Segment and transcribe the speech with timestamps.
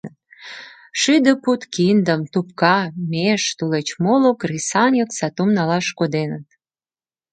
[0.99, 2.77] Шӱдӧ пуд киндым, тупка,
[3.11, 6.47] меж, тулеч моло кресаньык сатум налаш коденыт.